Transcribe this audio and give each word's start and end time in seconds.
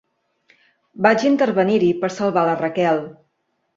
Vaig 1.07 1.25
intervenir-hi 1.31 1.91
per 2.05 2.13
salvar 2.17 2.47
la 2.49 2.57
Raquel. 2.67 3.03